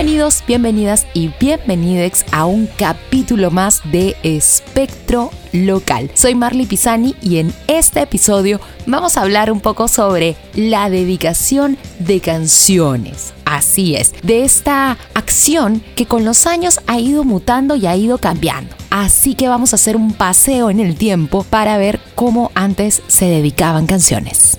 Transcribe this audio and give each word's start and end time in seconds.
Bienvenidos, 0.00 0.42
bienvenidas 0.46 1.06
y 1.12 1.28
bienvenidex 1.38 2.24
a 2.32 2.46
un 2.46 2.66
capítulo 2.78 3.50
más 3.50 3.82
de 3.92 4.16
Espectro 4.22 5.30
Local. 5.52 6.10
Soy 6.14 6.34
Marley 6.34 6.64
Pisani 6.64 7.14
y 7.20 7.36
en 7.36 7.52
este 7.66 8.00
episodio 8.00 8.62
vamos 8.86 9.18
a 9.18 9.20
hablar 9.20 9.52
un 9.52 9.60
poco 9.60 9.88
sobre 9.88 10.36
la 10.54 10.88
dedicación 10.88 11.76
de 11.98 12.20
canciones. 12.20 13.34
Así 13.44 13.94
es, 13.94 14.14
de 14.22 14.42
esta 14.42 14.96
acción 15.12 15.82
que 15.96 16.06
con 16.06 16.24
los 16.24 16.46
años 16.46 16.80
ha 16.86 16.98
ido 16.98 17.22
mutando 17.22 17.76
y 17.76 17.84
ha 17.84 17.94
ido 17.94 18.16
cambiando. 18.16 18.74
Así 18.88 19.34
que 19.34 19.48
vamos 19.48 19.74
a 19.74 19.76
hacer 19.76 19.96
un 19.96 20.14
paseo 20.14 20.70
en 20.70 20.80
el 20.80 20.96
tiempo 20.96 21.44
para 21.44 21.76
ver 21.76 22.00
cómo 22.14 22.52
antes 22.54 23.02
se 23.06 23.26
dedicaban 23.26 23.86
canciones. 23.86 24.58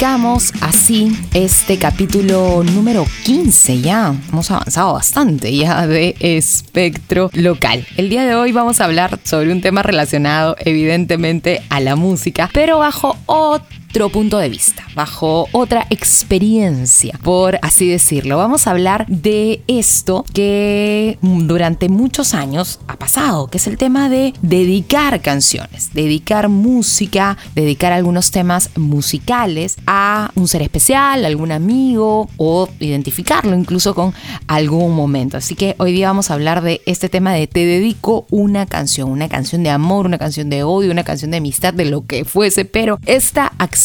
Arrancamos 0.00 0.54
así 0.62 1.12
este 1.34 1.78
capítulo 1.78 2.64
número 2.64 3.04
15 3.24 3.82
ya. 3.82 4.14
Hemos 4.30 4.50
avanzado 4.50 4.94
bastante 4.94 5.54
ya 5.54 5.86
de 5.86 6.16
espectro 6.20 7.28
local. 7.34 7.86
El 7.98 8.08
día 8.08 8.24
de 8.24 8.34
hoy 8.34 8.50
vamos 8.50 8.80
a 8.80 8.86
hablar 8.86 9.18
sobre 9.24 9.52
un 9.52 9.60
tema 9.60 9.82
relacionado 9.82 10.56
evidentemente 10.60 11.60
a 11.68 11.80
la 11.80 11.96
música, 11.96 12.48
pero 12.54 12.78
bajo 12.78 13.14
otro 13.26 13.79
otro 13.90 14.08
punto 14.08 14.38
de 14.38 14.48
vista, 14.48 14.84
bajo 14.94 15.48
otra 15.50 15.84
experiencia, 15.90 17.18
por 17.24 17.58
así 17.60 17.88
decirlo. 17.88 18.36
Vamos 18.36 18.68
a 18.68 18.70
hablar 18.70 19.04
de 19.08 19.62
esto 19.66 20.24
que 20.32 21.18
durante 21.20 21.88
muchos 21.88 22.32
años 22.32 22.78
ha 22.86 22.96
pasado, 22.96 23.48
que 23.48 23.58
es 23.58 23.66
el 23.66 23.78
tema 23.78 24.08
de 24.08 24.32
dedicar 24.42 25.20
canciones, 25.20 25.92
dedicar 25.92 26.48
música, 26.48 27.36
dedicar 27.56 27.92
algunos 27.92 28.30
temas 28.30 28.70
musicales 28.76 29.76
a 29.88 30.30
un 30.36 30.46
ser 30.46 30.62
especial, 30.62 31.24
algún 31.24 31.50
amigo 31.50 32.28
o 32.36 32.68
identificarlo 32.78 33.56
incluso 33.56 33.96
con 33.96 34.14
algún 34.46 34.94
momento. 34.94 35.36
Así 35.36 35.56
que 35.56 35.74
hoy 35.78 35.90
día 35.90 36.06
vamos 36.06 36.30
a 36.30 36.34
hablar 36.34 36.62
de 36.62 36.80
este 36.86 37.08
tema 37.08 37.32
de 37.32 37.48
te 37.48 37.66
dedico 37.66 38.24
una 38.30 38.66
canción, 38.66 39.10
una 39.10 39.28
canción 39.28 39.64
de 39.64 39.70
amor, 39.70 40.06
una 40.06 40.18
canción 40.18 40.48
de 40.48 40.62
odio, 40.62 40.92
una 40.92 41.02
canción 41.02 41.32
de 41.32 41.38
amistad, 41.38 41.74
de 41.74 41.86
lo 41.86 42.06
que 42.06 42.24
fuese, 42.24 42.64
pero 42.64 43.00
esta 43.04 43.52
acción 43.58 43.79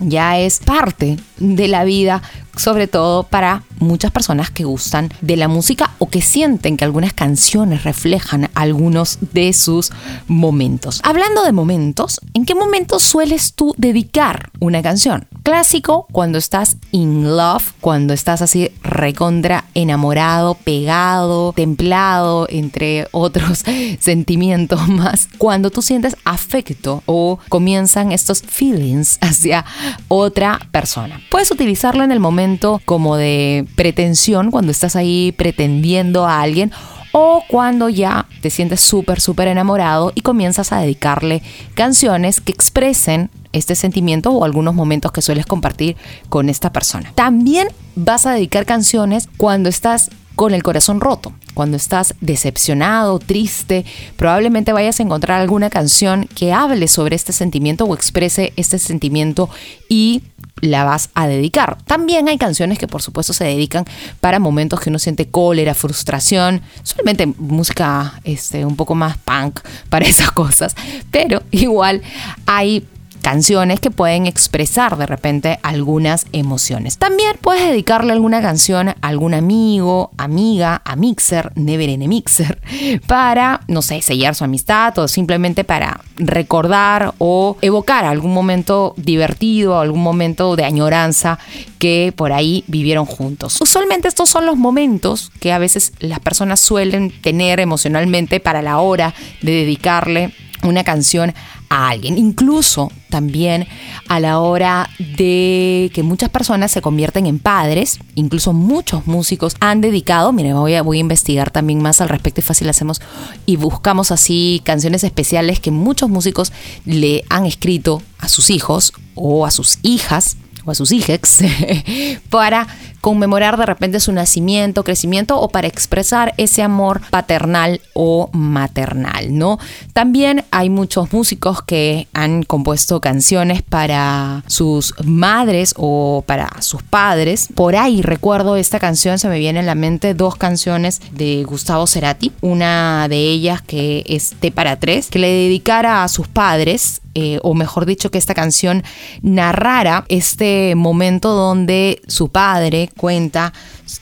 ya 0.00 0.38
es 0.38 0.58
parte 0.58 1.18
de 1.38 1.68
la 1.68 1.84
vida, 1.84 2.22
sobre 2.56 2.86
todo 2.86 3.24
para 3.24 3.62
muchas 3.78 4.10
personas 4.12 4.50
que 4.50 4.64
gustan 4.64 5.12
de 5.20 5.36
la 5.36 5.48
música 5.48 5.90
o 5.98 6.08
que 6.08 6.22
sienten 6.22 6.76
que 6.76 6.84
algunas 6.84 7.12
canciones 7.12 7.84
reflejan 7.84 8.50
algunos 8.54 9.18
de 9.32 9.52
sus 9.52 9.90
momentos. 10.26 11.00
Hablando 11.02 11.44
de 11.44 11.52
momentos, 11.52 12.20
¿en 12.34 12.44
qué 12.44 12.54
momento 12.54 12.98
sueles 12.98 13.54
tú 13.54 13.74
dedicar 13.76 14.50
una 14.60 14.82
canción? 14.82 15.26
Clásico, 15.42 16.06
cuando 16.10 16.38
estás 16.38 16.76
in 16.90 17.36
love, 17.36 17.72
cuando 17.80 18.14
estás 18.14 18.40
así 18.40 18.70
recontra 18.82 19.64
enamorado, 19.74 20.54
pegado, 20.54 21.52
templado, 21.52 22.46
entre 22.48 23.08
otros 23.10 23.64
sentimientos 24.00 24.88
más. 24.88 25.28
Cuando 25.36 25.70
tú 25.70 25.82
sientes 25.82 26.16
afecto 26.24 27.02
o 27.06 27.38
comienzan 27.48 28.12
estos 28.12 28.42
feelings 28.42 29.18
hacia 29.20 29.64
otra 30.08 30.60
persona. 30.70 31.20
Puedes 31.30 31.50
utilizarlo 31.50 32.04
en 32.04 32.12
el 32.12 32.20
momento 32.20 32.80
como 32.84 33.16
de 33.16 33.66
pretensión, 33.76 34.50
cuando 34.50 34.70
estás 34.70 34.96
ahí 34.96 35.32
pretendiendo 35.36 36.26
a 36.26 36.40
alguien 36.40 36.70
o 37.12 37.44
cuando 37.48 37.88
ya 37.88 38.26
te 38.40 38.50
sientes 38.50 38.80
súper, 38.80 39.20
súper 39.20 39.46
enamorado 39.46 40.10
y 40.16 40.22
comienzas 40.22 40.72
a 40.72 40.80
dedicarle 40.80 41.42
canciones 41.74 42.40
que 42.40 42.50
expresen 42.50 43.30
este 43.52 43.76
sentimiento 43.76 44.32
o 44.32 44.44
algunos 44.44 44.74
momentos 44.74 45.12
que 45.12 45.22
sueles 45.22 45.46
compartir 45.46 45.96
con 46.28 46.48
esta 46.48 46.72
persona. 46.72 47.12
También 47.14 47.68
vas 47.94 48.26
a 48.26 48.32
dedicar 48.32 48.66
canciones 48.66 49.28
cuando 49.36 49.68
estás 49.68 50.10
con 50.34 50.54
el 50.54 50.64
corazón 50.64 51.00
roto, 51.00 51.32
cuando 51.54 51.76
estás 51.76 52.14
decepcionado, 52.20 53.20
triste, 53.20 53.84
probablemente 54.16 54.72
vayas 54.72 54.98
a 54.98 55.04
encontrar 55.04 55.40
alguna 55.40 55.70
canción 55.70 56.26
que 56.34 56.52
hable 56.52 56.88
sobre 56.88 57.14
este 57.14 57.32
sentimiento 57.32 57.84
o 57.84 57.94
exprese 57.94 58.52
este 58.56 58.80
sentimiento 58.80 59.48
y 59.88 60.22
la 60.60 60.84
vas 60.84 61.10
a 61.14 61.26
dedicar. 61.26 61.78
También 61.84 62.28
hay 62.28 62.38
canciones 62.38 62.78
que 62.78 62.88
por 62.88 63.02
supuesto 63.02 63.32
se 63.32 63.44
dedican 63.44 63.84
para 64.20 64.38
momentos 64.38 64.80
que 64.80 64.90
uno 64.90 64.98
siente 64.98 65.26
cólera, 65.28 65.74
frustración, 65.74 66.62
solamente 66.82 67.26
música 67.26 68.20
este, 68.24 68.64
un 68.64 68.76
poco 68.76 68.94
más 68.94 69.18
punk 69.18 69.60
para 69.88 70.06
esas 70.08 70.30
cosas, 70.32 70.74
pero 71.10 71.42
igual 71.50 72.02
hay 72.46 72.86
canciones 73.24 73.80
que 73.80 73.90
pueden 73.90 74.26
expresar 74.26 74.98
de 74.98 75.06
repente 75.06 75.58
algunas 75.62 76.26
emociones. 76.32 76.98
También 76.98 77.38
puedes 77.40 77.66
dedicarle 77.66 78.12
alguna 78.12 78.42
canción 78.42 78.90
a 78.90 78.96
algún 79.00 79.32
amigo, 79.32 80.10
amiga, 80.18 80.82
a 80.84 80.94
Mixer, 80.94 81.50
Never 81.54 81.88
a 81.88 82.06
Mixer, 82.06 82.60
para, 83.06 83.62
no 83.66 83.80
sé, 83.80 84.02
sellar 84.02 84.34
su 84.34 84.44
amistad 84.44 84.98
o 84.98 85.08
simplemente 85.08 85.64
para 85.64 86.02
recordar 86.18 87.14
o 87.16 87.56
evocar 87.62 88.04
algún 88.04 88.34
momento 88.34 88.92
divertido, 88.98 89.80
algún 89.80 90.02
momento 90.02 90.54
de 90.54 90.66
añoranza 90.66 91.38
que 91.78 92.12
por 92.14 92.30
ahí 92.30 92.62
vivieron 92.66 93.06
juntos. 93.06 93.58
Usualmente 93.58 94.06
estos 94.06 94.28
son 94.28 94.44
los 94.44 94.58
momentos 94.58 95.32
que 95.40 95.50
a 95.50 95.58
veces 95.58 95.94
las 95.98 96.20
personas 96.20 96.60
suelen 96.60 97.10
tener 97.22 97.58
emocionalmente 97.58 98.38
para 98.38 98.60
la 98.60 98.80
hora 98.80 99.14
de 99.40 99.52
dedicarle 99.52 100.34
una 100.64 100.84
canción 100.84 101.34
a 101.74 101.88
alguien. 101.88 102.16
Incluso 102.16 102.90
también 103.10 103.66
a 104.08 104.20
la 104.20 104.38
hora 104.38 104.88
de 105.16 105.90
que 105.92 106.02
muchas 106.02 106.30
personas 106.30 106.70
se 106.70 106.80
convierten 106.80 107.26
en 107.26 107.40
padres, 107.40 107.98
incluso 108.14 108.52
muchos 108.52 109.06
músicos 109.06 109.56
han 109.60 109.80
dedicado, 109.80 110.32
mire, 110.32 110.54
voy 110.54 110.74
a, 110.74 110.82
voy 110.82 110.98
a 110.98 111.00
investigar 111.00 111.50
también 111.50 111.82
más 111.82 112.00
al 112.00 112.08
respecto 112.08 112.40
y 112.40 112.44
fácil 112.44 112.68
hacemos 112.68 113.02
y 113.44 113.56
buscamos 113.56 114.12
así 114.12 114.62
canciones 114.64 115.02
especiales 115.02 115.58
que 115.58 115.72
muchos 115.72 116.08
músicos 116.08 116.52
le 116.84 117.24
han 117.28 117.44
escrito 117.44 118.02
a 118.18 118.28
sus 118.28 118.50
hijos 118.50 118.92
o 119.16 119.44
a 119.44 119.50
sus 119.50 119.78
hijas 119.82 120.36
o 120.64 120.70
a 120.70 120.74
sus 120.74 120.92
hijas 120.92 121.42
para 122.30 122.66
conmemorar 123.04 123.58
de 123.58 123.66
repente 123.66 124.00
su 124.00 124.12
nacimiento, 124.12 124.82
crecimiento 124.82 125.38
o 125.38 125.50
para 125.50 125.68
expresar 125.68 126.32
ese 126.38 126.62
amor 126.62 127.02
paternal 127.10 127.82
o 127.92 128.30
maternal, 128.32 129.36
¿no? 129.36 129.58
También 129.92 130.46
hay 130.50 130.70
muchos 130.70 131.12
músicos 131.12 131.62
que 131.62 132.08
han 132.14 132.44
compuesto 132.44 133.02
canciones 133.02 133.60
para 133.60 134.42
sus 134.46 134.94
madres 135.04 135.74
o 135.76 136.24
para 136.26 136.62
sus 136.62 136.82
padres. 136.82 137.48
Por 137.54 137.76
ahí 137.76 138.00
recuerdo 138.00 138.56
esta 138.56 138.80
canción, 138.80 139.18
se 139.18 139.28
me 139.28 139.38
viene 139.38 139.60
en 139.60 139.66
la 139.66 139.74
mente 139.74 140.14
dos 140.14 140.36
canciones 140.36 141.02
de 141.12 141.44
Gustavo 141.44 141.86
Cerati, 141.86 142.32
una 142.40 143.06
de 143.08 143.18
ellas 143.18 143.60
que 143.60 144.02
es 144.06 144.34
T 144.40 144.50
para 144.50 144.80
tres, 144.80 145.08
que 145.10 145.18
le 145.18 145.28
dedicara 145.28 146.04
a 146.04 146.08
sus 146.08 146.26
padres 146.26 147.02
eh, 147.14 147.38
o 147.42 147.54
mejor 147.54 147.86
dicho, 147.86 148.10
que 148.10 148.18
esta 148.18 148.34
canción 148.34 148.82
narrara 149.22 150.04
este 150.08 150.74
momento 150.74 151.30
donde 151.30 152.02
su 152.08 152.28
padre 152.28 152.90
cuenta 152.96 153.52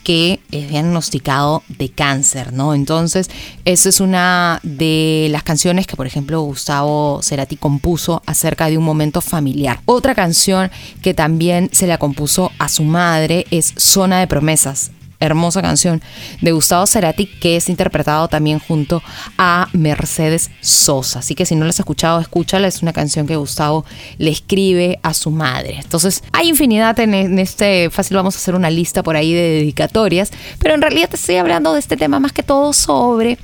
que 0.03 0.41
es 0.51 0.71
diagnosticado 0.71 1.63
de 1.69 1.91
cáncer, 1.91 2.53
¿no? 2.53 2.75
Entonces, 2.75 3.31
esa 3.65 3.89
es 3.89 4.01
una 4.01 4.61
de 4.63 5.29
las 5.31 5.43
canciones 5.43 5.87
que, 5.87 5.97
por 5.97 6.07
ejemplo, 6.07 6.41
Gustavo 6.41 7.21
Cerati 7.23 7.57
compuso 7.57 8.23
acerca 8.27 8.69
de 8.69 8.79
un 8.79 8.85
momento 8.85 9.21
familiar. 9.21 9.81
Otra 9.85 10.15
canción 10.15 10.71
que 11.03 11.15
también 11.15 11.69
se 11.73 11.87
la 11.87 11.99
compuso 11.99 12.51
a 12.59 12.69
su 12.69 12.85
madre 12.85 13.47
es 13.51 13.75
Zona 13.77 14.21
de 14.21 14.27
Promesas 14.27 14.91
hermosa 15.23 15.63
canción 15.63 16.03
de 16.41 16.53
Gustavo 16.53 16.87
Cerati 16.87 17.27
que 17.27 17.57
es 17.57 17.69
interpretado 17.69 18.29
también 18.29 18.59
junto 18.59 19.03
a 19.39 19.69
Mercedes 19.73 20.51
Sosa. 20.61 21.21
Así 21.21 21.35
que 21.35 21.47
si 21.47 21.55
no 21.55 21.65
la 21.65 21.71
has 21.71 21.79
escuchado, 21.79 22.21
escúchala. 22.21 22.69
Es 22.69 22.83
una 22.83 22.93
canción 22.93 23.27
que 23.27 23.37
Gustavo 23.37 23.85
le 24.19 24.31
escribe 24.31 24.99
a 25.03 25.15
su 25.15 25.31
madre. 25.31 25.79
Entonces 25.83 26.23
hay 26.33 26.49
infinidad 26.49 26.99
en, 27.01 27.39
este, 27.39 27.91
fácil 27.91 28.17
vamos 28.17 28.35
a 28.35 28.39
hacer 28.39 28.55
una 28.55 28.71
lista 28.71 29.03
por 29.03 29.17
ahí 29.17 29.33
de 29.33 29.43
dedicatorias, 29.43 30.31
pero 30.59 30.75
en 30.75 30.83
realidad 30.83 31.09
te 31.09 31.17
estoy 31.17 31.37
hablando 31.37 31.73
de 31.73 31.81
este 31.81 31.97
tema 31.97 32.19
más 32.19 32.33
que 32.33 32.43
todo 32.43 32.73
sobre 32.73 33.39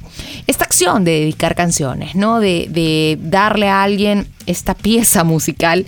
esta 0.47 0.65
acción 0.65 1.05
de 1.05 1.13
dedicar 1.13 1.55
canciones, 1.55 2.15
¿no? 2.15 2.41
De, 2.41 2.67
de 2.71 3.19
darle 3.21 3.69
a 3.69 3.83
alguien 3.83 4.27
esta 4.47 4.75
pieza 4.75 5.25
musical 5.25 5.87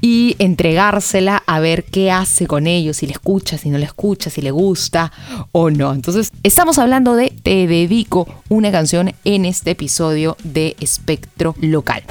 y 0.00 0.34
entregársela 0.38 1.42
a 1.46 1.60
ver 1.60 1.84
qué 1.84 2.10
hace 2.10 2.46
con 2.46 2.66
ellos, 2.66 2.98
si 2.98 3.06
le 3.06 3.12
escucha, 3.12 3.58
si 3.58 3.68
no 3.68 3.76
le 3.78 3.84
escucha, 3.84 4.30
si 4.30 4.40
le 4.40 4.50
gusta 4.50 5.12
o 5.52 5.70
no. 5.70 5.92
Entonces, 5.92 6.30
estamos 6.42 6.78
hablando 6.78 7.14
de 7.14 7.30
Te 7.42 7.66
dedico 7.66 8.28
una 8.48 8.70
canción 8.70 9.12
en 9.24 9.44
este 9.44 9.72
episodio 9.72 10.36
de 10.42 10.76
Espectro 10.80 11.54
Local. 11.60 12.04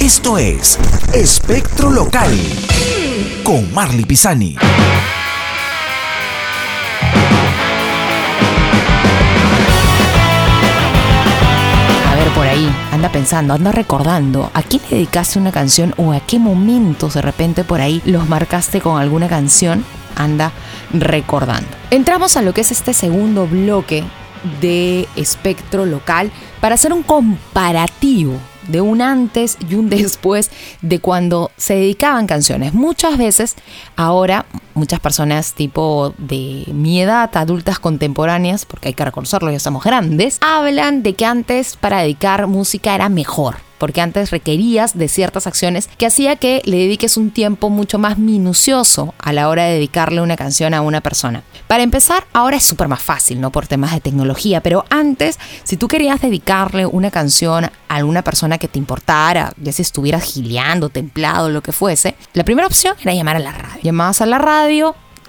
Esto 0.00 0.38
es 0.38 0.78
Espectro 1.12 1.90
Local 1.90 2.32
con 3.42 3.72
Marley 3.72 4.04
Pisani. 4.04 4.56
A 12.06 12.14
ver 12.14 12.28
por 12.34 12.46
ahí, 12.46 12.68
anda 12.92 13.10
pensando, 13.10 13.54
anda 13.54 13.72
recordando 13.72 14.50
a 14.54 14.62
quién 14.62 14.82
dedicaste 14.90 15.38
una 15.38 15.52
canción 15.52 15.94
o 15.96 16.12
a 16.12 16.20
qué 16.20 16.38
momentos 16.38 17.14
de 17.14 17.22
repente 17.22 17.64
por 17.64 17.80
ahí 17.80 18.02
los 18.04 18.28
marcaste 18.28 18.80
con 18.80 19.00
alguna 19.00 19.28
canción, 19.28 19.84
anda 20.18 20.52
recordando. 20.92 21.68
Entramos 21.90 22.36
a 22.36 22.42
lo 22.42 22.52
que 22.52 22.60
es 22.60 22.70
este 22.70 22.92
segundo 22.92 23.46
bloque 23.46 24.04
de 24.60 25.08
espectro 25.16 25.86
local 25.86 26.30
para 26.60 26.74
hacer 26.74 26.92
un 26.92 27.02
comparativo 27.02 28.34
de 28.68 28.80
un 28.80 29.00
antes 29.00 29.56
y 29.68 29.74
un 29.74 29.88
después 29.88 30.50
de 30.82 31.00
cuando 31.00 31.50
se 31.56 31.74
dedicaban 31.74 32.26
canciones. 32.26 32.74
Muchas 32.74 33.16
veces 33.18 33.56
ahora 33.96 34.46
muchas 34.78 35.00
personas 35.00 35.52
tipo 35.52 36.14
de 36.18 36.64
mi 36.72 37.00
edad, 37.02 37.30
adultas 37.36 37.78
contemporáneas, 37.78 38.64
porque 38.64 38.88
hay 38.88 38.94
que 38.94 39.04
reconocerlo, 39.04 39.50
ya 39.50 39.60
somos 39.60 39.84
grandes, 39.84 40.38
hablan 40.40 41.02
de 41.02 41.14
que 41.14 41.26
antes 41.26 41.76
para 41.76 42.00
dedicar 42.00 42.46
música 42.46 42.94
era 42.94 43.08
mejor 43.08 43.68
porque 43.78 44.00
antes 44.00 44.30
requerías 44.30 44.98
de 44.98 45.08
ciertas 45.08 45.46
acciones 45.46 45.88
que 45.96 46.06
hacía 46.06 46.36
que 46.36 46.60
le 46.64 46.78
dediques 46.78 47.16
un 47.16 47.30
tiempo 47.30 47.70
mucho 47.70 47.98
más 47.98 48.18
minucioso 48.18 49.14
a 49.18 49.32
la 49.32 49.48
hora 49.48 49.64
de 49.64 49.74
dedicarle 49.74 50.20
una 50.20 50.36
canción 50.36 50.74
a 50.74 50.82
una 50.82 51.00
persona. 51.00 51.42
Para 51.66 51.82
empezar, 51.82 52.26
ahora 52.32 52.56
es 52.56 52.64
súper 52.64 52.88
más 52.88 53.02
fácil, 53.02 53.40
¿no? 53.40 53.50
Por 53.50 53.66
temas 53.66 53.92
de 53.92 54.00
tecnología, 54.00 54.62
pero 54.62 54.84
antes, 54.90 55.38
si 55.64 55.76
tú 55.76 55.88
querías 55.88 56.20
dedicarle 56.20 56.86
una 56.86 57.10
canción 57.10 57.64
a 57.64 57.70
alguna 57.88 58.22
persona 58.22 58.58
que 58.58 58.68
te 58.68 58.78
importara, 58.78 59.52
ya 59.56 59.72
si 59.72 59.82
estuvieras 59.82 60.24
gileando, 60.24 60.88
templado, 60.88 61.48
lo 61.48 61.62
que 61.62 61.72
fuese, 61.72 62.16
la 62.32 62.44
primera 62.44 62.66
opción 62.66 62.96
era 63.00 63.14
llamar 63.14 63.36
a 63.36 63.40
la 63.40 63.52
radio. 63.52 63.80
Llamabas 63.82 64.20
a 64.20 64.26
la 64.26 64.38
radio, 64.38 64.67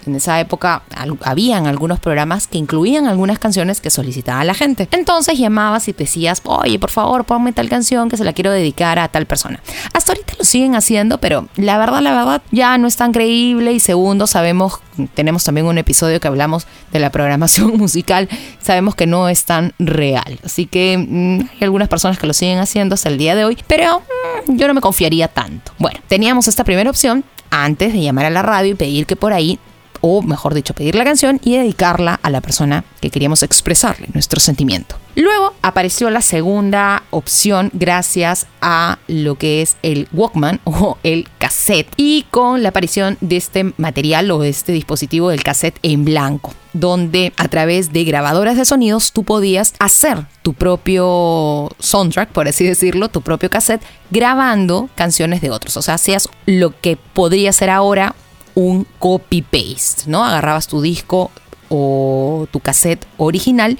en 0.05 0.15
esa 0.15 0.39
época 0.39 0.83
habían 1.23 1.67
algunos 1.67 1.99
programas 1.99 2.47
que 2.47 2.57
incluían 2.57 3.07
algunas 3.07 3.39
canciones 3.39 3.81
que 3.81 3.89
solicitaba 3.89 4.43
la 4.43 4.53
gente. 4.53 4.87
Entonces 4.91 5.37
llamabas 5.37 5.87
y 5.87 5.93
decías, 5.93 6.41
oye, 6.45 6.79
por 6.79 6.89
favor, 6.89 7.25
ponme 7.25 7.53
tal 7.53 7.69
canción 7.69 8.09
que 8.09 8.17
se 8.17 8.23
la 8.23 8.33
quiero 8.33 8.51
dedicar 8.51 8.99
a 8.99 9.07
tal 9.07 9.25
persona. 9.25 9.61
Hasta 9.93 10.13
ahorita 10.13 10.33
lo 10.37 10.45
siguen 10.45 10.75
haciendo, 10.75 11.19
pero 11.19 11.47
la 11.55 11.77
verdad, 11.77 12.01
la 12.01 12.13
verdad, 12.13 12.41
ya 12.51 12.77
no 12.77 12.87
es 12.87 12.95
tan 12.95 13.11
creíble. 13.11 13.73
Y 13.73 13.79
segundo, 13.79 14.27
sabemos, 14.27 14.79
tenemos 15.13 15.43
también 15.43 15.67
un 15.67 15.77
episodio 15.77 16.19
que 16.19 16.27
hablamos 16.27 16.65
de 16.91 16.99
la 16.99 17.11
programación 17.11 17.77
musical, 17.77 18.29
sabemos 18.61 18.95
que 18.95 19.05
no 19.05 19.29
es 19.29 19.45
tan 19.45 19.73
real. 19.79 20.39
Así 20.43 20.65
que 20.65 20.97
mmm, 20.97 21.41
hay 21.41 21.63
algunas 21.63 21.87
personas 21.87 22.17
que 22.17 22.27
lo 22.27 22.33
siguen 22.33 22.59
haciendo 22.59 22.95
hasta 22.95 23.09
el 23.09 23.17
día 23.17 23.35
de 23.35 23.45
hoy, 23.45 23.57
pero 23.67 24.01
mmm, 24.47 24.55
yo 24.55 24.67
no 24.67 24.73
me 24.73 24.81
confiaría 24.81 25.27
tanto. 25.27 25.71
Bueno, 25.77 25.99
teníamos 26.07 26.47
esta 26.47 26.63
primera 26.63 26.89
opción 26.89 27.23
antes 27.49 27.93
de 27.93 28.01
llamar 28.01 28.25
a 28.25 28.29
la 28.29 28.41
radio 28.41 28.71
y 28.71 28.75
pedir 28.75 29.05
que 29.05 29.15
por 29.15 29.33
ahí 29.33 29.59
o 30.01 30.21
mejor 30.21 30.53
dicho, 30.53 30.73
pedir 30.73 30.95
la 30.95 31.03
canción 31.03 31.39
y 31.43 31.57
dedicarla 31.57 32.19
a 32.21 32.29
la 32.29 32.41
persona 32.41 32.83
que 33.01 33.09
queríamos 33.09 33.43
expresarle 33.43 34.07
nuestro 34.13 34.39
sentimiento. 34.39 34.95
Luego 35.15 35.53
apareció 35.61 36.09
la 36.09 36.21
segunda 36.21 37.03
opción 37.09 37.71
gracias 37.73 38.47
a 38.61 38.99
lo 39.07 39.35
que 39.35 39.61
es 39.61 39.77
el 39.81 40.07
Walkman 40.13 40.59
o 40.65 40.97
el 41.03 41.27
cassette 41.37 41.91
y 41.97 42.25
con 42.29 42.63
la 42.63 42.69
aparición 42.69 43.17
de 43.21 43.37
este 43.37 43.73
material 43.77 44.29
o 44.31 44.39
de 44.39 44.49
este 44.49 44.71
dispositivo 44.71 45.29
del 45.29 45.43
cassette 45.43 45.79
en 45.83 46.05
blanco 46.05 46.53
donde 46.73 47.33
a 47.37 47.47
través 47.47 47.91
de 47.91 48.03
grabadoras 48.03 48.57
de 48.57 48.65
sonidos 48.65 49.11
tú 49.11 49.23
podías 49.23 49.73
hacer 49.79 50.25
tu 50.43 50.53
propio 50.53 51.69
soundtrack, 51.79 52.29
por 52.29 52.47
así 52.47 52.65
decirlo, 52.65 53.09
tu 53.09 53.21
propio 53.21 53.49
cassette, 53.49 53.81
grabando 54.11 54.89
canciones 54.95 55.41
de 55.41 55.49
otros. 55.49 55.77
O 55.77 55.81
sea, 55.81 55.95
hacías 55.95 56.29
lo 56.45 56.79
que 56.79 56.97
podría 56.97 57.51
ser 57.51 57.69
ahora 57.69 58.15
un 58.55 58.85
copy-paste, 58.99 60.03
¿no? 60.07 60.23
Agarrabas 60.23 60.67
tu 60.67 60.81
disco 60.81 61.31
o 61.69 62.47
tu 62.51 62.59
cassette 62.59 63.07
original 63.17 63.77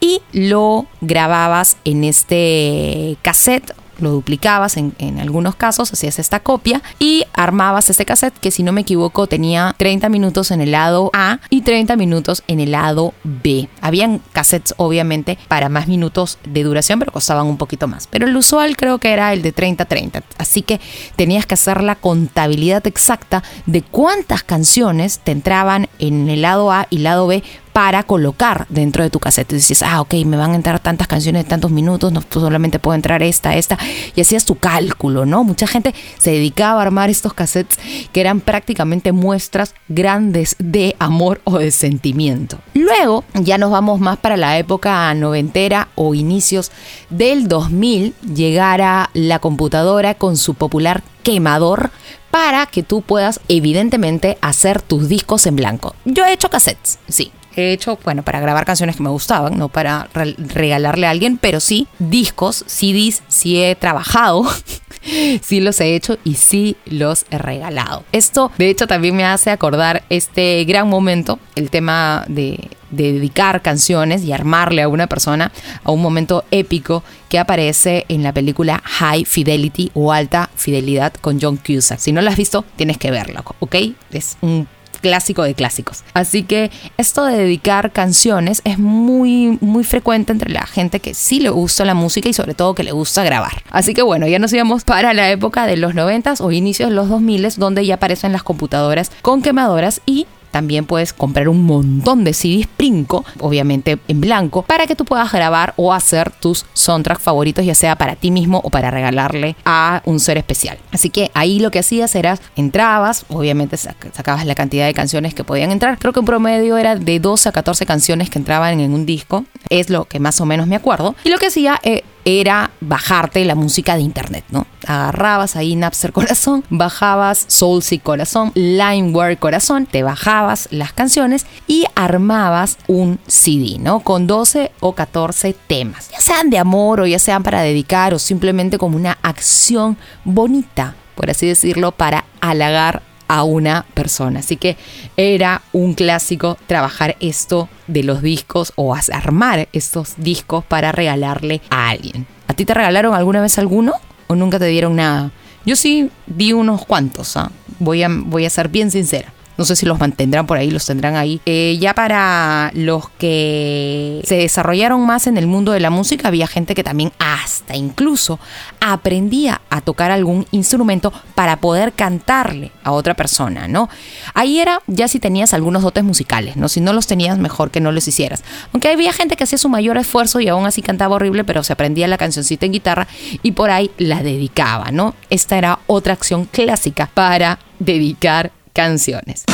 y 0.00 0.20
lo 0.32 0.86
grababas 1.00 1.76
en 1.84 2.04
este 2.04 3.16
cassette 3.22 3.74
lo 3.98 4.10
duplicabas 4.10 4.76
en, 4.76 4.94
en, 4.98 5.18
algunos 5.18 5.56
casos, 5.56 5.92
hacías 5.92 6.18
esta 6.18 6.40
copia 6.40 6.82
y 6.98 7.24
armabas 7.32 7.90
este 7.90 8.04
cassette 8.04 8.38
que 8.38 8.50
si 8.50 8.62
no 8.62 8.72
me 8.72 8.82
equivoco 8.82 9.26
tenía 9.26 9.74
30 9.78 10.08
minutos 10.08 10.50
en 10.50 10.60
el 10.60 10.72
lado 10.72 11.10
A 11.12 11.40
y 11.50 11.62
30 11.62 11.96
minutos 11.96 12.42
en 12.46 12.60
el 12.60 12.72
lado 12.72 13.14
B. 13.24 13.68
Habían 13.80 14.20
cassettes 14.32 14.74
obviamente 14.76 15.38
para 15.48 15.68
más 15.68 15.88
minutos 15.88 16.38
de 16.44 16.62
duración, 16.62 16.98
pero 16.98 17.12
costaban 17.12 17.46
un 17.46 17.56
poquito 17.56 17.88
más. 17.88 18.06
Pero 18.06 18.26
el 18.26 18.36
usual 18.36 18.76
creo 18.76 18.98
que 18.98 19.12
era 19.12 19.32
el 19.32 19.42
de 19.42 19.54
30-30. 19.54 20.22
Así 20.38 20.62
que 20.62 20.80
tenías 21.16 21.46
que 21.46 21.54
hacer 21.54 21.82
la 21.82 21.96
contabilidad 21.96 22.86
exacta 22.86 23.42
de 23.66 23.82
cuántas 23.82 24.42
canciones 24.42 25.20
te 25.20 25.32
entraban 25.32 25.88
en 25.98 26.28
el 26.28 26.42
lado 26.42 26.72
A 26.72 26.86
y 26.90 26.98
lado 26.98 27.26
B 27.26 27.42
para 27.76 28.04
colocar 28.04 28.64
dentro 28.70 29.04
de 29.04 29.10
tu 29.10 29.20
cassette. 29.20 29.52
Y 29.52 29.56
dices, 29.56 29.82
ah, 29.82 30.00
ok, 30.00 30.14
me 30.24 30.38
van 30.38 30.52
a 30.52 30.54
entrar 30.54 30.80
tantas 30.80 31.08
canciones 31.08 31.44
de 31.44 31.50
tantos 31.50 31.70
minutos, 31.70 32.10
no 32.10 32.22
solamente 32.30 32.78
puedo 32.78 32.94
entrar 32.94 33.22
esta, 33.22 33.54
esta, 33.54 33.76
y 34.14 34.22
hacías 34.22 34.46
tu 34.46 34.54
cálculo, 34.54 35.26
¿no? 35.26 35.44
Mucha 35.44 35.66
gente 35.66 35.94
se 36.16 36.30
dedicaba 36.30 36.80
a 36.80 36.86
armar 36.86 37.10
estos 37.10 37.34
cassettes 37.34 37.78
que 38.12 38.22
eran 38.22 38.40
prácticamente 38.40 39.12
muestras 39.12 39.74
grandes 39.88 40.56
de 40.58 40.96
amor 40.98 41.42
o 41.44 41.58
de 41.58 41.70
sentimiento. 41.70 42.60
Luego 42.72 43.24
ya 43.34 43.58
nos 43.58 43.70
vamos 43.70 44.00
más 44.00 44.16
para 44.16 44.38
la 44.38 44.56
época 44.56 45.12
noventera 45.12 45.88
o 45.96 46.14
inicios 46.14 46.72
del 47.10 47.46
2000, 47.46 48.14
llegara 48.34 49.10
la 49.12 49.38
computadora 49.38 50.14
con 50.14 50.38
su 50.38 50.54
popular 50.54 51.02
quemador 51.22 51.90
para 52.30 52.64
que 52.64 52.82
tú 52.82 53.02
puedas 53.02 53.40
evidentemente 53.48 54.38
hacer 54.40 54.80
tus 54.80 55.10
discos 55.10 55.44
en 55.44 55.56
blanco. 55.56 55.94
Yo 56.06 56.24
he 56.24 56.32
hecho 56.32 56.48
cassettes, 56.48 56.98
sí, 57.06 57.32
he 57.56 57.72
hecho, 57.72 57.98
bueno, 58.04 58.22
para 58.22 58.40
grabar 58.40 58.64
canciones 58.64 58.96
que 58.96 59.02
me 59.02 59.10
gustaban, 59.10 59.56
no 59.58 59.68
para 59.68 60.08
re 60.14 60.34
regalarle 60.38 61.06
a 61.06 61.10
alguien, 61.10 61.38
pero 61.38 61.60
sí 61.60 61.86
discos, 61.98 62.64
CDs, 62.66 63.22
sí 63.28 63.62
he 63.62 63.74
trabajado, 63.74 64.44
sí 65.42 65.60
los 65.60 65.80
he 65.80 65.94
hecho 65.94 66.18
y 66.24 66.34
sí 66.34 66.76
los 66.86 67.26
he 67.30 67.38
regalado. 67.38 68.04
Esto, 68.12 68.50
de 68.58 68.70
hecho, 68.70 68.86
también 68.86 69.16
me 69.16 69.24
hace 69.24 69.50
acordar 69.50 70.04
este 70.08 70.64
gran 70.64 70.88
momento, 70.88 71.38
el 71.54 71.70
tema 71.70 72.24
de, 72.28 72.70
de 72.90 73.12
dedicar 73.12 73.62
canciones 73.62 74.22
y 74.24 74.32
armarle 74.32 74.82
a 74.82 74.88
una 74.88 75.06
persona 75.06 75.52
a 75.84 75.90
un 75.90 76.02
momento 76.02 76.44
épico 76.50 77.02
que 77.28 77.38
aparece 77.38 78.04
en 78.08 78.22
la 78.22 78.32
película 78.32 78.80
High 78.84 79.24
Fidelity 79.24 79.90
o 79.94 80.12
Alta 80.12 80.50
Fidelidad 80.54 81.12
con 81.14 81.40
John 81.40 81.56
Cusack. 81.56 81.98
Si 81.98 82.12
no 82.12 82.20
la 82.20 82.30
has 82.30 82.36
visto, 82.36 82.64
tienes 82.76 82.98
que 82.98 83.10
verlo, 83.10 83.42
¿ok? 83.58 83.76
Es 84.12 84.36
un 84.40 84.68
clásico 85.00 85.42
de 85.42 85.54
clásicos. 85.54 86.02
Así 86.14 86.42
que 86.42 86.70
esto 86.96 87.24
de 87.24 87.38
dedicar 87.38 87.92
canciones 87.92 88.62
es 88.64 88.78
muy, 88.78 89.58
muy 89.60 89.84
frecuente 89.84 90.32
entre 90.32 90.50
la 90.50 90.66
gente 90.66 91.00
que 91.00 91.14
sí 91.14 91.40
le 91.40 91.50
gusta 91.50 91.84
la 91.84 91.94
música 91.94 92.28
y 92.28 92.32
sobre 92.32 92.54
todo 92.54 92.74
que 92.74 92.82
le 92.82 92.92
gusta 92.92 93.22
grabar. 93.24 93.62
Así 93.70 93.94
que 93.94 94.02
bueno, 94.02 94.26
ya 94.26 94.38
nos 94.38 94.52
íbamos 94.52 94.84
para 94.84 95.14
la 95.14 95.30
época 95.30 95.66
de 95.66 95.76
los 95.76 95.94
90 95.94 96.34
o 96.40 96.50
inicios 96.50 96.90
de 96.90 96.96
los 96.96 97.08
2000 97.08 97.36
donde 97.56 97.84
ya 97.84 97.94
aparecen 97.94 98.32
las 98.32 98.42
computadoras 98.42 99.10
con 99.22 99.42
quemadoras 99.42 100.00
y 100.06 100.26
también 100.56 100.86
puedes 100.86 101.12
comprar 101.12 101.50
un 101.50 101.64
montón 101.64 102.24
de 102.24 102.32
CDs 102.32 102.66
Princo, 102.66 103.26
obviamente 103.40 103.98
en 104.08 104.22
blanco, 104.22 104.62
para 104.62 104.86
que 104.86 104.96
tú 104.96 105.04
puedas 105.04 105.30
grabar 105.30 105.74
o 105.76 105.92
hacer 105.92 106.30
tus 106.30 106.64
soundtracks 106.72 107.22
favoritos, 107.22 107.66
ya 107.66 107.74
sea 107.74 107.96
para 107.96 108.16
ti 108.16 108.30
mismo 108.30 108.62
o 108.64 108.70
para 108.70 108.90
regalarle 108.90 109.54
a 109.66 110.00
un 110.06 110.18
ser 110.18 110.38
especial. 110.38 110.78
Así 110.92 111.10
que 111.10 111.30
ahí 111.34 111.60
lo 111.60 111.70
que 111.70 111.80
hacías 111.80 112.14
era, 112.14 112.38
entrabas, 112.56 113.26
obviamente 113.28 113.76
sacabas 113.76 114.46
la 114.46 114.54
cantidad 114.54 114.86
de 114.86 114.94
canciones 114.94 115.34
que 115.34 115.44
podían 115.44 115.72
entrar. 115.72 115.98
Creo 115.98 116.14
que 116.14 116.20
un 116.20 116.26
promedio 116.26 116.78
era 116.78 116.96
de 116.96 117.20
12 117.20 117.50
a 117.50 117.52
14 117.52 117.84
canciones 117.84 118.30
que 118.30 118.38
entraban 118.38 118.80
en 118.80 118.94
un 118.94 119.04
disco. 119.04 119.44
Es 119.68 119.90
lo 119.90 120.06
que 120.06 120.20
más 120.20 120.40
o 120.40 120.46
menos 120.46 120.66
me 120.66 120.76
acuerdo. 120.76 121.14
Y 121.22 121.28
lo 121.28 121.36
que 121.36 121.48
hacía... 121.48 121.78
Eh, 121.82 122.02
era 122.26 122.72
bajarte 122.80 123.44
la 123.44 123.54
música 123.54 123.94
de 123.94 124.02
internet, 124.02 124.44
¿no? 124.50 124.66
Agarrabas 124.84 125.54
ahí 125.54 125.76
Napster 125.76 126.12
Corazón, 126.12 126.64
bajabas 126.70 127.44
Soulseek 127.46 128.02
Corazón, 128.02 128.50
LimeWare 128.54 129.38
Corazón, 129.38 129.86
te 129.86 130.02
bajabas 130.02 130.66
las 130.72 130.92
canciones 130.92 131.46
y 131.68 131.84
armabas 131.94 132.78
un 132.88 133.20
CD, 133.28 133.78
¿no? 133.78 134.00
Con 134.00 134.26
12 134.26 134.72
o 134.80 134.92
14 134.92 135.54
temas, 135.68 136.10
ya 136.10 136.20
sean 136.20 136.50
de 136.50 136.58
amor 136.58 137.00
o 137.00 137.06
ya 137.06 137.20
sean 137.20 137.44
para 137.44 137.62
dedicar 137.62 138.12
o 138.12 138.18
simplemente 138.18 138.76
como 138.76 138.96
una 138.96 139.16
acción 139.22 139.96
bonita, 140.24 140.96
por 141.14 141.30
así 141.30 141.46
decirlo, 141.46 141.92
para 141.92 142.24
halagar 142.40 143.02
a 143.28 143.44
una 143.44 143.86
persona. 143.94 144.40
Así 144.40 144.56
que 144.56 144.76
era 145.16 145.62
un 145.72 145.94
clásico 145.94 146.58
trabajar 146.66 147.16
esto 147.20 147.68
de 147.86 148.02
los 148.02 148.22
discos 148.22 148.72
o 148.76 148.94
armar 148.94 149.68
estos 149.72 150.14
discos 150.16 150.64
para 150.64 150.92
regalarle 150.92 151.60
a 151.70 151.90
alguien. 151.90 152.26
¿A 152.48 152.54
ti 152.54 152.64
te 152.64 152.74
regalaron 152.74 153.14
alguna 153.14 153.40
vez 153.40 153.58
alguno 153.58 153.94
o 154.26 154.34
nunca 154.34 154.58
te 154.58 154.66
dieron 154.66 154.96
nada? 154.96 155.30
Yo 155.64 155.74
sí 155.76 156.10
vi 156.26 156.52
unos 156.52 156.84
cuantos, 156.86 157.36
¿ah? 157.36 157.50
voy, 157.78 158.02
a, 158.02 158.08
voy 158.08 158.46
a 158.46 158.50
ser 158.50 158.68
bien 158.68 158.90
sincera. 158.90 159.32
No 159.56 159.64
sé 159.64 159.76
si 159.76 159.86
los 159.86 159.98
mantendrán 159.98 160.46
por 160.46 160.58
ahí, 160.58 160.70
los 160.70 160.86
tendrán 160.86 161.16
ahí. 161.16 161.40
Eh, 161.46 161.76
ya 161.80 161.94
para 161.94 162.70
los 162.74 163.08
que 163.10 164.20
se 164.24 164.36
desarrollaron 164.36 165.04
más 165.06 165.26
en 165.26 165.36
el 165.36 165.46
mundo 165.46 165.72
de 165.72 165.80
la 165.80 165.90
música, 165.90 166.28
había 166.28 166.46
gente 166.46 166.74
que 166.74 166.84
también 166.84 167.12
hasta 167.18 167.76
incluso 167.76 168.38
aprendía 168.80 169.60
a 169.70 169.80
tocar 169.80 170.10
algún 170.10 170.46
instrumento 170.50 171.12
para 171.34 171.58
poder 171.58 171.92
cantarle 171.92 172.72
a 172.84 172.92
otra 172.92 173.14
persona, 173.14 173.68
¿no? 173.68 173.88
Ahí 174.34 174.60
era 174.60 174.82
ya 174.86 175.08
si 175.08 175.18
tenías 175.18 175.54
algunos 175.54 175.82
dotes 175.82 176.04
musicales, 176.04 176.56
¿no? 176.56 176.68
Si 176.68 176.80
no 176.80 176.92
los 176.92 177.06
tenías, 177.06 177.38
mejor 177.38 177.70
que 177.70 177.80
no 177.80 177.92
los 177.92 178.06
hicieras. 178.06 178.44
Aunque 178.72 178.88
había 178.88 179.12
gente 179.12 179.36
que 179.36 179.44
hacía 179.44 179.58
su 179.58 179.68
mayor 179.68 179.96
esfuerzo 179.96 180.40
y 180.40 180.48
aún 180.48 180.66
así 180.66 180.82
cantaba 180.82 181.16
horrible, 181.16 181.44
pero 181.44 181.62
se 181.62 181.72
aprendía 181.72 182.08
la 182.08 182.18
cancioncita 182.18 182.66
en 182.66 182.72
guitarra 182.72 183.08
y 183.42 183.52
por 183.52 183.70
ahí 183.70 183.90
la 183.98 184.22
dedicaba, 184.22 184.90
¿no? 184.90 185.14
Esta 185.30 185.58
era 185.58 185.78
otra 185.86 186.12
acción 186.12 186.44
clásica 186.44 187.10
para 187.12 187.58
dedicar 187.78 188.52
canciones. 188.76 189.44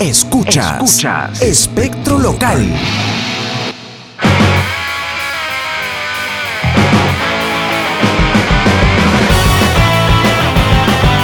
Escuchas, 0.00 0.82
Escuchas. 0.82 1.40
Espectro 1.40 2.18
Local. 2.18 2.68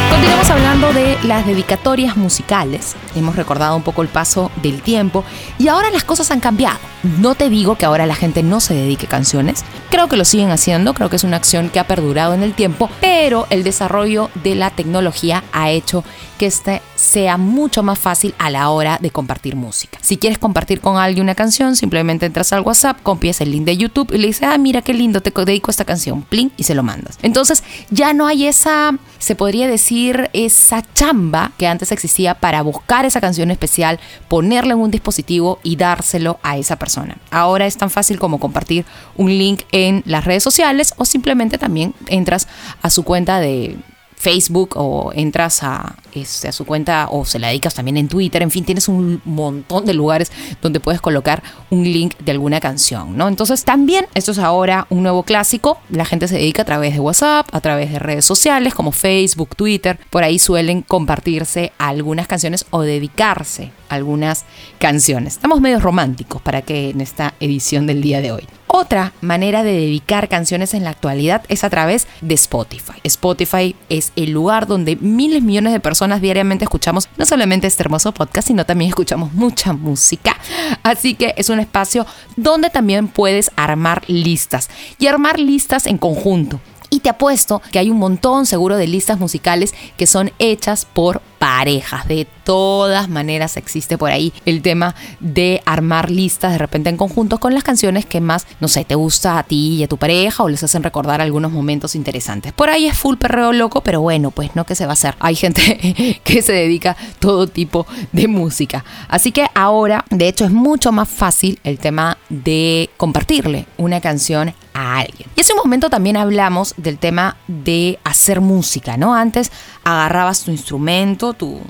Continuamos 0.08 0.50
hablando 0.50 0.92
de 0.92 1.18
las 1.24 1.44
dedicatorias 1.44 2.16
musicales. 2.16 2.94
Hemos 3.16 3.34
recordado 3.34 3.74
un 3.74 3.82
poco 3.82 4.02
el 4.02 4.08
paso 4.08 4.52
del 4.62 4.80
tiempo 4.80 5.24
y 5.58 5.66
ahora 5.66 5.90
las 5.90 6.04
cosas 6.04 6.30
han 6.30 6.38
cambiado. 6.38 6.78
No 7.18 7.34
te 7.34 7.48
digo 7.48 7.74
que 7.74 7.86
ahora 7.86 8.06
la 8.06 8.14
gente 8.14 8.44
no 8.44 8.60
se 8.60 8.74
dedique 8.74 9.08
canciones. 9.08 9.64
Creo 9.90 10.08
que 10.08 10.16
lo 10.16 10.24
siguen 10.24 10.50
haciendo, 10.50 10.94
creo 10.94 11.10
que 11.10 11.16
es 11.16 11.24
una 11.24 11.38
acción 11.38 11.70
que 11.70 11.80
ha 11.80 11.86
perdurado 11.88 12.34
en 12.34 12.44
el 12.44 12.54
tiempo, 12.54 12.88
pero 13.00 13.48
el 13.50 13.64
desarrollo 13.64 14.30
de 14.44 14.54
la 14.54 14.70
tecnología 14.70 15.42
ha 15.52 15.70
hecho 15.70 16.04
que 16.38 16.46
este 16.46 16.82
sea 16.96 17.36
mucho 17.36 17.82
más 17.82 17.98
fácil 17.98 18.34
a 18.38 18.50
la 18.50 18.70
hora 18.70 18.98
de 19.00 19.10
compartir 19.10 19.54
música. 19.54 19.98
Si 20.02 20.16
quieres 20.16 20.38
compartir 20.38 20.80
con 20.80 20.96
alguien 20.96 21.24
una 21.24 21.34
canción, 21.34 21.76
simplemente 21.76 22.26
entras 22.26 22.52
al 22.52 22.62
WhatsApp, 22.62 23.00
copias 23.02 23.40
el 23.40 23.52
link 23.52 23.64
de 23.64 23.76
YouTube 23.76 24.12
y 24.12 24.18
le 24.18 24.26
dices, 24.28 24.48
ah, 24.48 24.58
mira 24.58 24.82
qué 24.82 24.94
lindo, 24.94 25.20
te 25.20 25.32
dedico 25.44 25.70
esta 25.70 25.84
canción, 25.84 26.22
plin, 26.22 26.50
y 26.56 26.64
se 26.64 26.74
lo 26.74 26.82
mandas. 26.82 27.18
Entonces 27.22 27.62
ya 27.90 28.12
no 28.12 28.26
hay 28.26 28.46
esa, 28.46 28.96
se 29.18 29.36
podría 29.36 29.68
decir, 29.68 30.30
esa 30.32 30.82
chamba 30.94 31.52
que 31.58 31.66
antes 31.66 31.92
existía 31.92 32.34
para 32.34 32.62
buscar 32.62 33.04
esa 33.04 33.20
canción 33.20 33.50
especial, 33.50 34.00
ponerla 34.28 34.72
en 34.72 34.80
un 34.80 34.90
dispositivo 34.90 35.58
y 35.62 35.76
dárselo 35.76 36.38
a 36.42 36.56
esa 36.56 36.76
persona. 36.76 37.18
Ahora 37.30 37.66
es 37.66 37.76
tan 37.76 37.90
fácil 37.90 38.18
como 38.18 38.40
compartir 38.40 38.84
un 39.16 39.28
link 39.28 39.62
en 39.72 40.02
las 40.06 40.24
redes 40.24 40.42
sociales 40.42 40.94
o 40.96 41.04
simplemente 41.04 41.58
también 41.58 41.94
entras 42.06 42.48
a 42.82 42.90
su 42.90 43.02
cuenta 43.02 43.40
de 43.40 43.76
Facebook 44.16 44.70
o 44.76 45.12
entras 45.14 45.62
a, 45.62 45.96
este, 46.12 46.48
a 46.48 46.52
su 46.52 46.64
cuenta 46.64 47.08
o 47.10 47.24
se 47.24 47.38
la 47.38 47.48
dedicas 47.48 47.74
también 47.74 47.96
en 47.96 48.08
Twitter, 48.08 48.42
en 48.42 48.50
fin, 48.50 48.64
tienes 48.64 48.88
un 48.88 49.20
montón 49.24 49.84
de 49.84 49.94
lugares 49.94 50.32
donde 50.62 50.80
puedes 50.80 51.00
colocar 51.00 51.42
un 51.70 51.84
link 51.84 52.16
de 52.18 52.32
alguna 52.32 52.60
canción, 52.60 53.16
¿no? 53.16 53.28
Entonces 53.28 53.64
también 53.64 54.06
esto 54.14 54.32
es 54.32 54.38
ahora 54.38 54.86
un 54.90 55.02
nuevo 55.02 55.22
clásico, 55.22 55.78
la 55.90 56.04
gente 56.04 56.28
se 56.28 56.36
dedica 56.36 56.62
a 56.62 56.64
través 56.64 56.94
de 56.94 57.00
WhatsApp, 57.00 57.46
a 57.52 57.60
través 57.60 57.92
de 57.92 57.98
redes 57.98 58.24
sociales 58.24 58.74
como 58.74 58.90
Facebook, 58.90 59.54
Twitter, 59.54 59.98
por 60.10 60.24
ahí 60.24 60.38
suelen 60.38 60.82
compartirse 60.82 61.72
algunas 61.78 62.26
canciones 62.26 62.66
o 62.70 62.80
dedicarse 62.80 63.70
a 63.88 63.94
algunas 63.96 64.44
canciones. 64.78 65.34
Estamos 65.34 65.60
medio 65.60 65.78
románticos 65.78 66.40
para 66.42 66.62
que 66.62 66.90
en 66.90 67.00
esta 67.00 67.34
edición 67.40 67.86
del 67.86 68.02
día 68.02 68.20
de 68.20 68.32
hoy. 68.32 68.46
Otra 68.68 69.12
manera 69.20 69.62
de 69.62 69.72
dedicar 69.72 70.28
canciones 70.28 70.74
en 70.74 70.84
la 70.84 70.90
actualidad 70.90 71.44
es 71.48 71.64
a 71.64 71.70
través 71.70 72.06
de 72.20 72.34
Spotify. 72.34 73.00
Spotify 73.04 73.76
es 73.88 74.12
el 74.16 74.32
lugar 74.32 74.66
donde 74.66 74.96
miles 74.96 75.42
millones 75.42 75.72
de 75.72 75.80
personas 75.80 76.20
diariamente 76.20 76.64
escuchamos 76.64 77.08
no 77.16 77.26
solamente 77.26 77.66
este 77.68 77.84
hermoso 77.84 78.12
podcast, 78.12 78.48
sino 78.48 78.66
también 78.66 78.88
escuchamos 78.88 79.32
mucha 79.32 79.72
música. 79.72 80.36
Así 80.82 81.14
que 81.14 81.34
es 81.36 81.48
un 81.48 81.60
espacio 81.60 82.06
donde 82.36 82.70
también 82.70 83.08
puedes 83.08 83.50
armar 83.56 84.02
listas 84.08 84.68
y 84.98 85.06
armar 85.06 85.38
listas 85.38 85.86
en 85.86 85.98
conjunto. 85.98 86.60
Y 86.90 87.00
te 87.00 87.08
apuesto 87.08 87.62
que 87.72 87.78
hay 87.78 87.90
un 87.90 87.98
montón 87.98 88.46
seguro 88.46 88.76
de 88.76 88.86
listas 88.86 89.18
musicales 89.18 89.74
que 89.96 90.06
son 90.06 90.32
hechas 90.38 90.86
por 90.86 91.20
parejas. 91.46 92.08
De 92.08 92.26
todas 92.42 93.08
maneras 93.08 93.56
existe 93.56 93.96
por 93.96 94.10
ahí 94.10 94.32
el 94.46 94.62
tema 94.62 94.96
de 95.20 95.62
armar 95.64 96.10
listas 96.10 96.50
de 96.50 96.58
repente 96.58 96.90
en 96.90 96.96
conjuntos 96.96 97.38
con 97.38 97.54
las 97.54 97.62
canciones 97.62 98.04
que 98.04 98.20
más, 98.20 98.48
no 98.58 98.66
sé, 98.66 98.84
te 98.84 98.96
gusta 98.96 99.38
a 99.38 99.44
ti 99.44 99.76
y 99.76 99.84
a 99.84 99.86
tu 99.86 99.96
pareja 99.96 100.42
o 100.42 100.48
les 100.48 100.64
hacen 100.64 100.82
recordar 100.82 101.20
algunos 101.20 101.52
momentos 101.52 101.94
interesantes. 101.94 102.52
Por 102.52 102.68
ahí 102.68 102.86
es 102.86 102.98
full 102.98 103.14
perreo 103.14 103.52
loco, 103.52 103.80
pero 103.80 104.00
bueno, 104.00 104.32
pues 104.32 104.56
no 104.56 104.66
que 104.66 104.74
se 104.74 104.86
va 104.86 104.90
a 104.90 104.94
hacer. 104.94 105.14
Hay 105.20 105.36
gente 105.36 106.20
que 106.24 106.42
se 106.42 106.52
dedica 106.52 106.96
todo 107.20 107.46
tipo 107.46 107.86
de 108.10 108.26
música. 108.26 108.84
Así 109.06 109.30
que 109.30 109.46
ahora, 109.54 110.04
de 110.10 110.26
hecho, 110.26 110.46
es 110.46 110.50
mucho 110.50 110.90
más 110.90 111.08
fácil 111.08 111.60
el 111.62 111.78
tema 111.78 112.18
de 112.28 112.90
compartirle 112.96 113.66
una 113.76 114.00
canción 114.00 114.52
a 114.74 114.98
alguien. 114.98 115.28
Y 115.36 115.40
hace 115.40 115.52
un 115.52 115.60
momento 115.60 115.90
también 115.90 116.16
hablamos 116.16 116.74
del 116.76 116.98
tema 116.98 117.36
de 117.46 117.98
hacer 118.04 118.40
música, 118.40 118.96
¿no? 118.96 119.14
Antes 119.14 119.50
agarrabas 119.84 120.42
tu 120.42 120.50
instrumento, 120.50 121.32
赌 121.38 121.60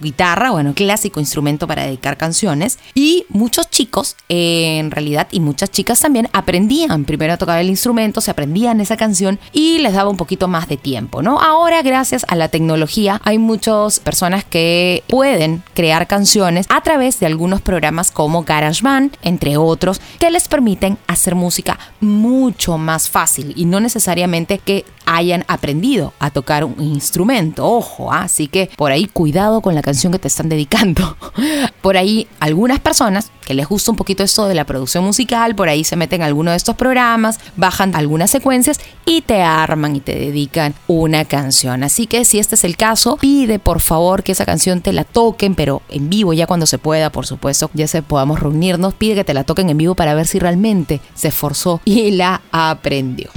guitarra, 0.00 0.50
bueno, 0.50 0.74
clásico 0.74 1.20
instrumento 1.20 1.66
para 1.66 1.84
dedicar 1.84 2.16
canciones. 2.16 2.78
Y 2.94 3.26
muchos 3.28 3.70
chicos, 3.70 4.16
en 4.28 4.90
realidad, 4.90 5.28
y 5.30 5.40
muchas 5.40 5.70
chicas 5.70 6.00
también, 6.00 6.28
aprendían 6.32 7.04
primero 7.04 7.32
a 7.32 7.36
tocar 7.36 7.58
el 7.58 7.68
instrumento, 7.68 8.20
se 8.20 8.30
aprendían 8.30 8.80
esa 8.80 8.96
canción 8.96 9.38
y 9.52 9.78
les 9.78 9.92
daba 9.92 10.10
un 10.10 10.16
poquito 10.16 10.48
más 10.48 10.68
de 10.68 10.76
tiempo, 10.76 11.22
¿no? 11.22 11.40
Ahora, 11.40 11.82
gracias 11.82 12.24
a 12.28 12.36
la 12.36 12.48
tecnología, 12.48 13.20
hay 13.24 13.38
muchas 13.38 14.00
personas 14.00 14.44
que 14.44 15.02
pueden 15.08 15.62
crear 15.74 16.06
canciones 16.06 16.66
a 16.68 16.80
través 16.82 17.20
de 17.20 17.26
algunos 17.26 17.60
programas 17.60 18.10
como 18.10 18.44
GarageBand, 18.44 19.16
entre 19.22 19.56
otros, 19.56 20.00
que 20.18 20.30
les 20.30 20.48
permiten 20.48 20.98
hacer 21.06 21.34
música 21.34 21.78
mucho 22.00 22.78
más 22.78 23.08
fácil 23.08 23.52
y 23.56 23.64
no 23.64 23.80
necesariamente 23.80 24.58
que 24.58 24.84
hayan 25.06 25.44
aprendido 25.48 26.12
a 26.18 26.30
tocar 26.30 26.64
un 26.64 26.80
instrumento. 26.80 27.66
Ojo, 27.66 28.12
¿ah? 28.12 28.22
así 28.22 28.46
que 28.46 28.70
por 28.76 28.92
ahí 28.92 29.06
cuidado 29.06 29.60
con 29.60 29.74
la 29.74 29.79
canción 29.82 30.12
que 30.12 30.18
te 30.18 30.28
están 30.28 30.48
dedicando. 30.48 31.16
Por 31.82 31.96
ahí 31.96 32.26
algunas 32.40 32.80
personas 32.80 33.30
que 33.50 33.54
les 33.54 33.66
gusta 33.66 33.90
un 33.90 33.96
poquito 33.96 34.22
esto 34.22 34.46
de 34.46 34.54
la 34.54 34.64
producción 34.64 35.02
musical, 35.02 35.56
por 35.56 35.68
ahí 35.68 35.82
se 35.82 35.96
meten 35.96 36.22
a 36.22 36.26
alguno 36.26 36.52
de 36.52 36.56
estos 36.56 36.76
programas, 36.76 37.40
bajan 37.56 37.96
algunas 37.96 38.30
secuencias 38.30 38.78
y 39.04 39.22
te 39.22 39.42
arman 39.42 39.96
y 39.96 40.00
te 40.00 40.14
dedican 40.14 40.72
una 40.86 41.24
canción. 41.24 41.82
Así 41.82 42.06
que 42.06 42.24
si 42.24 42.38
este 42.38 42.54
es 42.54 42.62
el 42.62 42.76
caso, 42.76 43.16
pide 43.20 43.58
por 43.58 43.80
favor 43.80 44.22
que 44.22 44.30
esa 44.30 44.46
canción 44.46 44.82
te 44.82 44.92
la 44.92 45.02
toquen, 45.02 45.56
pero 45.56 45.82
en 45.88 46.08
vivo 46.08 46.32
ya 46.32 46.46
cuando 46.46 46.66
se 46.66 46.78
pueda, 46.78 47.10
por 47.10 47.26
supuesto, 47.26 47.70
ya 47.74 47.88
se 47.88 48.02
podamos 48.02 48.38
reunirnos, 48.38 48.94
pide 48.94 49.16
que 49.16 49.24
te 49.24 49.34
la 49.34 49.42
toquen 49.42 49.68
en 49.68 49.78
vivo 49.78 49.96
para 49.96 50.14
ver 50.14 50.28
si 50.28 50.38
realmente 50.38 51.00
se 51.14 51.28
esforzó 51.28 51.80
y 51.84 52.12
la 52.12 52.42
aprendió. 52.52 53.30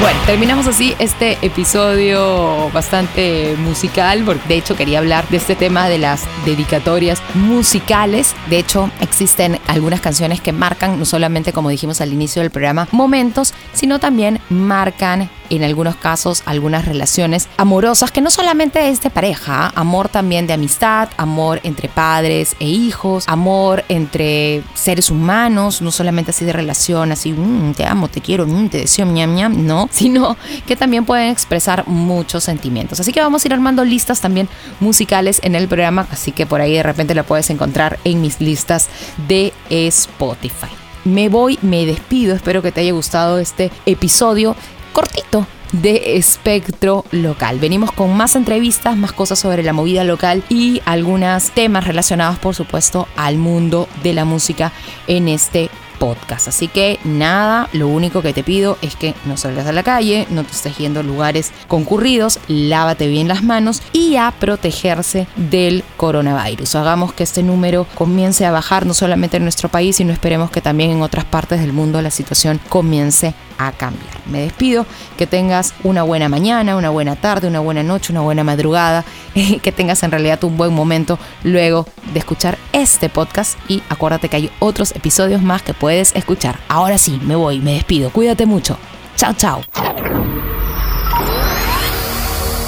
Bueno, 0.00 0.20
terminamos 0.26 0.68
así 0.68 0.94
este 1.00 1.36
episodio 1.42 2.70
bastante 2.70 3.56
musical, 3.58 4.22
porque 4.24 4.46
de 4.46 4.54
hecho 4.54 4.76
quería 4.76 5.00
hablar 5.00 5.28
de 5.28 5.38
este 5.38 5.56
tema 5.56 5.88
de 5.88 5.98
las 5.98 6.24
dedicatorias 6.44 7.20
musicales. 7.34 8.36
De 8.48 8.58
hecho, 8.58 8.92
existen 9.00 9.58
algunas 9.66 10.00
canciones 10.00 10.40
que 10.40 10.52
marcan, 10.52 11.00
no 11.00 11.04
solamente 11.04 11.52
como 11.52 11.68
dijimos 11.68 12.00
al 12.00 12.12
inicio 12.12 12.42
del 12.42 12.52
programa, 12.52 12.86
momentos, 12.92 13.54
sino 13.72 13.98
también 13.98 14.38
marcan 14.50 15.28
en 15.50 15.64
algunos 15.64 15.96
casos 15.96 16.42
algunas 16.46 16.84
relaciones 16.84 17.48
amorosas 17.56 18.10
que 18.10 18.20
no 18.20 18.30
solamente 18.30 18.88
es 18.88 19.00
de 19.02 19.10
pareja, 19.10 19.72
amor 19.74 20.08
también 20.08 20.46
de 20.46 20.52
amistad, 20.52 21.08
amor 21.16 21.60
entre 21.62 21.88
padres 21.88 22.56
e 22.60 22.66
hijos, 22.66 23.24
amor 23.26 23.84
entre 23.88 24.62
seres 24.74 25.10
humanos, 25.10 25.82
no 25.82 25.90
solamente 25.90 26.30
así 26.30 26.44
de 26.44 26.52
relación, 26.52 27.12
así 27.12 27.32
mm, 27.32 27.72
te 27.74 27.86
amo, 27.86 28.08
te 28.08 28.20
quiero, 28.20 28.46
mm, 28.46 28.68
te 28.68 28.78
deseo, 28.78 29.06
ñam, 29.06 29.34
ñam, 29.34 29.66
no, 29.66 29.88
sino 29.92 30.36
que 30.66 30.76
también 30.76 31.04
pueden 31.04 31.30
expresar 31.30 31.86
muchos 31.86 32.44
sentimientos. 32.44 33.00
Así 33.00 33.12
que 33.12 33.20
vamos 33.20 33.44
a 33.44 33.48
ir 33.48 33.54
armando 33.54 33.84
listas 33.84 34.20
también 34.20 34.48
musicales 34.80 35.40
en 35.42 35.54
el 35.54 35.68
programa, 35.68 36.06
así 36.10 36.32
que 36.32 36.46
por 36.46 36.60
ahí 36.60 36.74
de 36.74 36.82
repente 36.82 37.14
la 37.14 37.22
puedes 37.22 37.50
encontrar 37.50 37.98
en 38.04 38.20
mis 38.20 38.40
listas 38.40 38.88
de 39.28 39.52
Spotify. 39.70 40.68
Me 41.04 41.28
voy, 41.28 41.58
me 41.62 41.86
despido, 41.86 42.34
espero 42.34 42.60
que 42.60 42.72
te 42.72 42.82
haya 42.82 42.92
gustado 42.92 43.38
este 43.38 43.70
episodio 43.86 44.56
cortito 44.98 45.46
de 45.70 46.16
espectro 46.16 47.04
local. 47.12 47.60
Venimos 47.60 47.92
con 47.92 48.16
más 48.16 48.34
entrevistas, 48.34 48.96
más 48.96 49.12
cosas 49.12 49.38
sobre 49.38 49.62
la 49.62 49.72
movida 49.72 50.02
local 50.02 50.42
y 50.48 50.82
algunos 50.86 51.52
temas 51.52 51.86
relacionados, 51.86 52.40
por 52.40 52.56
supuesto, 52.56 53.06
al 53.14 53.38
mundo 53.38 53.88
de 54.02 54.12
la 54.12 54.24
música 54.24 54.72
en 55.06 55.28
este 55.28 55.70
podcast. 56.00 56.48
Así 56.48 56.66
que 56.66 56.98
nada, 57.04 57.68
lo 57.72 57.86
único 57.86 58.22
que 58.22 58.32
te 58.32 58.42
pido 58.42 58.76
es 58.82 58.96
que 58.96 59.14
no 59.24 59.36
salgas 59.36 59.68
a 59.68 59.72
la 59.72 59.84
calle, 59.84 60.26
no 60.30 60.42
te 60.42 60.50
estés 60.50 60.76
yendo 60.78 60.98
a 60.98 61.04
lugares 61.04 61.52
concurridos, 61.68 62.40
lávate 62.48 63.06
bien 63.06 63.28
las 63.28 63.44
manos 63.44 63.82
y 63.92 64.16
a 64.16 64.32
protegerse 64.32 65.28
del 65.36 65.84
coronavirus. 65.96 66.74
Hagamos 66.74 67.12
que 67.12 67.22
este 67.22 67.44
número 67.44 67.86
comience 67.94 68.44
a 68.46 68.50
bajar 68.50 68.84
no 68.84 68.94
solamente 68.94 69.36
en 69.36 69.44
nuestro 69.44 69.68
país, 69.68 69.94
sino 69.94 70.12
esperemos 70.12 70.50
que 70.50 70.60
también 70.60 70.90
en 70.90 71.02
otras 71.02 71.24
partes 71.24 71.60
del 71.60 71.72
mundo 71.72 72.02
la 72.02 72.10
situación 72.10 72.60
comience 72.68 73.34
a 73.58 73.72
cambiar. 73.72 74.12
Me 74.26 74.40
despido, 74.40 74.86
que 75.16 75.26
tengas 75.26 75.74
una 75.84 76.02
buena 76.02 76.28
mañana, 76.28 76.76
una 76.76 76.90
buena 76.90 77.16
tarde, 77.16 77.48
una 77.48 77.60
buena 77.60 77.82
noche, 77.82 78.12
una 78.12 78.22
buena 78.22 78.44
madrugada, 78.44 79.04
que 79.62 79.72
tengas 79.72 80.02
en 80.02 80.10
realidad 80.10 80.42
un 80.44 80.56
buen 80.56 80.72
momento 80.72 81.18
luego 81.42 81.86
de 82.12 82.18
escuchar 82.20 82.58
este 82.72 83.08
podcast 83.08 83.58
y 83.68 83.82
acuérdate 83.88 84.28
que 84.28 84.36
hay 84.36 84.50
otros 84.58 84.92
episodios 84.94 85.42
más 85.42 85.62
que 85.62 85.74
puedes 85.74 86.14
escuchar. 86.14 86.58
Ahora 86.68 86.98
sí, 86.98 87.20
me 87.24 87.36
voy, 87.36 87.60
me 87.60 87.74
despido, 87.74 88.10
cuídate 88.10 88.46
mucho. 88.46 88.78
Chao, 89.16 89.34
chao. 89.34 89.62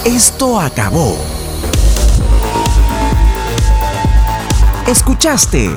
Esto 0.05 0.59
acabó. 0.59 1.17
Escuchaste 4.87 5.77